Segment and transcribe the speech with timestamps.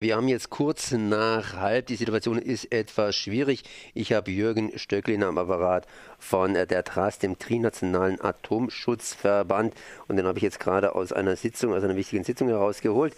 [0.00, 1.86] Wir haben jetzt kurz nach halb.
[1.86, 3.64] Die Situation ist etwas schwierig.
[3.94, 5.88] Ich habe Jürgen Stöcklin am Apparat
[6.20, 9.74] von der TRAS, dem Trinationalen Atomschutzverband.
[10.06, 13.12] Und den habe ich jetzt gerade aus einer Sitzung, aus einer wichtigen Sitzung herausgeholt.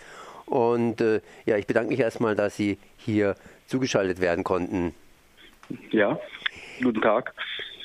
[0.47, 3.35] Und äh, ja, ich bedanke mich erstmal, dass Sie hier
[3.67, 4.95] zugeschaltet werden konnten.
[5.91, 6.19] Ja,
[6.83, 7.35] guten Tag.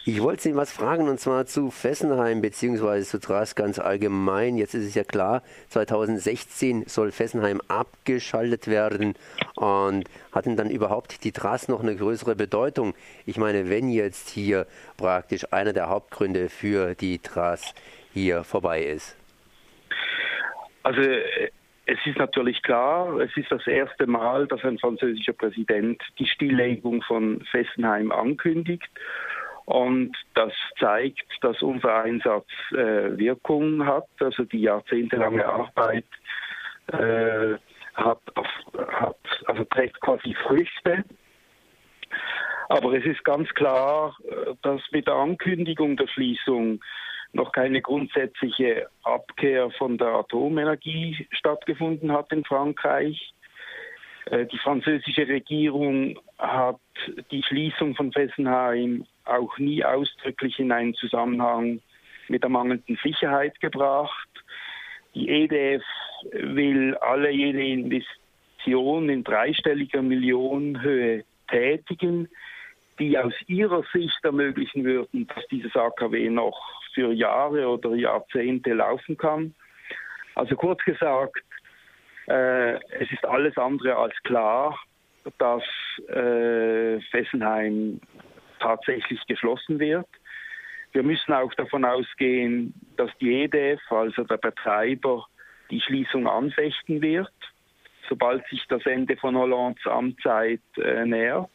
[0.08, 3.02] Ich wollte Sie was fragen und zwar zu Fessenheim bzw.
[3.02, 4.56] zu Tras ganz allgemein.
[4.56, 9.16] Jetzt ist es ja klar, 2016 soll Fessenheim abgeschaltet werden
[9.56, 12.94] und hat denn dann überhaupt die Tras noch eine größere Bedeutung?
[13.26, 17.74] Ich meine, wenn jetzt hier praktisch einer der Hauptgründe für die Tras
[18.14, 19.18] hier vorbei ist.
[20.84, 26.28] Also es ist natürlich klar, es ist das erste Mal, dass ein französischer Präsident die
[26.28, 28.88] Stilllegung von Fessenheim ankündigt.
[29.66, 34.08] Und das zeigt, dass unser Einsatz äh, Wirkung hat.
[34.20, 36.06] Also die jahrzehntelange Arbeit
[36.88, 37.56] äh,
[37.96, 38.22] hat,
[38.90, 41.04] hat, also trägt quasi Früchte.
[42.70, 46.80] Aber es ist ganz klar, äh, dass mit der Ankündigung der Schließung
[47.34, 53.34] noch keine grundsätzliche Abkehr von der Atomenergie stattgefunden hat in Frankreich.
[54.26, 56.78] Äh, die französische Regierung hat
[57.32, 61.82] die Schließung von Fessenheim auch nie ausdrücklich in einen Zusammenhang
[62.28, 64.30] mit der mangelnden Sicherheit gebracht.
[65.14, 65.84] Die EDF
[66.32, 72.28] will alle jede Investition in dreistelliger Millionenhöhe tätigen,
[73.00, 76.60] die aus ihrer Sicht ermöglichen würden, dass dieses AKW noch
[76.94, 79.54] für Jahre oder Jahrzehnte laufen kann.
[80.34, 81.44] Also kurz gesagt,
[82.28, 84.80] äh, es ist alles andere als klar,
[85.38, 85.64] dass
[86.10, 88.00] äh, Fessenheim
[88.60, 90.08] tatsächlich geschlossen wird.
[90.94, 95.26] Wir müssen auch davon ausgehen, dass die EDF, also der Betreiber,
[95.70, 97.34] die Schließung anfechten wird,
[98.08, 101.50] sobald sich das Ende von Hollands Amtszeit äh, nähert.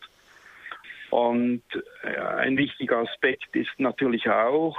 [1.11, 1.63] Und
[2.03, 4.79] äh, ein wichtiger Aspekt ist natürlich auch,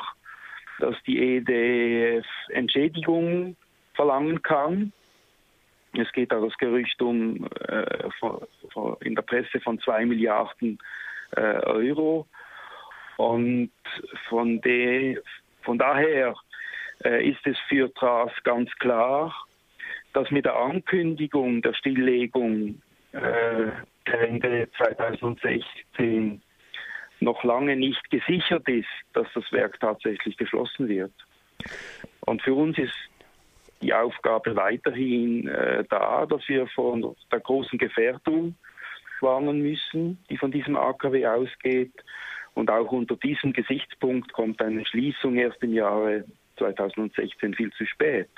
[0.80, 3.56] dass die EDF Entschädigung
[3.94, 4.94] verlangen kann.
[5.98, 8.10] Es geht auch das Gerücht um äh,
[9.02, 10.80] in der Presse von zwei Milliarden
[11.36, 12.28] äh, Euro.
[13.18, 13.72] Und
[14.30, 15.20] von, de,
[15.64, 16.36] von daher
[17.04, 19.36] äh, ist es für TRAS ganz klar,
[20.14, 22.82] dass mit der Ankündigung der Stilllegung
[23.12, 23.72] äh,
[24.06, 26.42] Ende 2016
[27.20, 31.14] noch lange nicht gesichert ist, dass das Werk tatsächlich geschlossen wird.
[32.22, 32.94] Und für uns ist
[33.82, 38.56] die Aufgabe weiterhin äh, da, dass wir von der großen Gefährdung
[39.22, 41.94] warnen müssen, die von diesem AKW ausgeht.
[42.54, 46.26] Und auch unter diesem Gesichtspunkt kommt eine Schließung erst im Jahre
[46.58, 48.30] 2016 viel zu spät.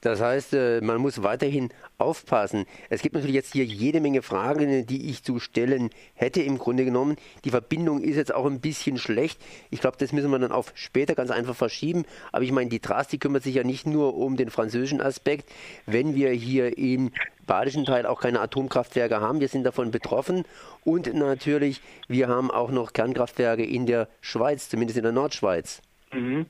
[0.00, 2.64] Das heißt, äh, man muss weiterhin aufpassen.
[2.88, 6.84] Es gibt natürlich jetzt hier jede Menge Fragen, die ich zu stellen hätte im Grunde
[6.84, 7.16] genommen.
[7.44, 9.40] Die Verbindung ist jetzt auch ein bisschen schlecht.
[9.70, 12.04] Ich glaube, das müssen wir dann auf später ganz einfach verschieben.
[12.32, 15.50] Aber ich meine, die TRAS, die kümmert sich ja nicht nur um den französischen Aspekt.
[15.86, 17.12] Wenn wir hier im
[17.46, 20.44] badischen Teil auch keine Atomkraftwerke haben, wir sind davon betroffen.
[20.84, 25.82] Und natürlich, wir haben auch noch Kernkraftwerke in der Schweiz, zumindest in der Nordschweiz.
[26.12, 26.46] Mhm.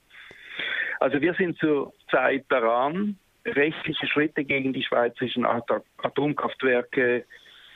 [1.00, 7.24] Also wir sind zurzeit daran, rechtliche Schritte gegen die schweizerischen Atomkraftwerke,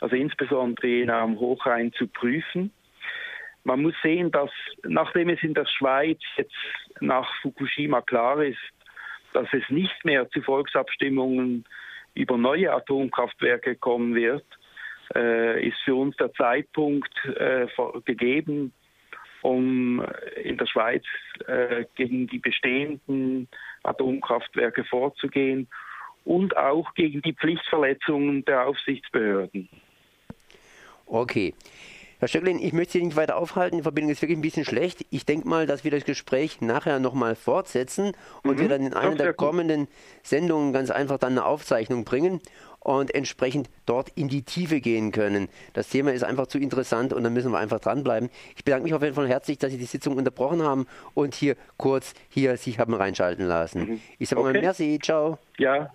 [0.01, 2.71] also insbesondere am Hochrhein, zu prüfen.
[3.65, 4.51] Man muss sehen, dass
[4.83, 6.53] nachdem es in der Schweiz jetzt
[7.01, 8.59] nach Fukushima klar ist,
[9.33, 11.65] dass es nicht mehr zu Volksabstimmungen
[12.15, 14.45] über neue Atomkraftwerke kommen wird,
[15.15, 17.67] äh, ist für uns der Zeitpunkt äh,
[18.05, 18.73] gegeben,
[19.43, 20.05] um
[20.43, 21.05] in der Schweiz
[21.47, 23.49] äh, gegen die bestehenden
[23.85, 25.69] Atomkraftwerke vorzugehen
[26.25, 29.69] und auch gegen die Pflichtverletzungen der Aufsichtsbehörden.
[31.07, 31.55] Okay.
[32.21, 33.77] Herr Stöcklin, ich möchte Sie nicht weiter aufhalten.
[33.77, 35.05] Die Verbindung ist wirklich ein bisschen schlecht.
[35.11, 38.13] Ich denke mal, dass wir das Gespräch nachher nochmal fortsetzen
[38.43, 38.61] und mhm.
[38.61, 39.89] wir dann in einer der kommenden
[40.23, 42.41] Sendungen ganz einfach dann eine Aufzeichnung bringen
[42.85, 45.49] und entsprechend dort in die Tiefe gehen können.
[45.73, 48.31] Das Thema ist einfach zu interessant und dann müssen wir einfach dranbleiben.
[48.57, 51.57] Ich bedanke mich auf jeden Fall herzlich, dass Sie die Sitzung unterbrochen haben und hier
[51.77, 53.81] kurz hier sich haben reinschalten lassen.
[53.81, 54.01] Mhm.
[54.19, 54.53] Ich sage okay.
[54.53, 55.39] mal merci, ciao.
[55.59, 55.91] Ja,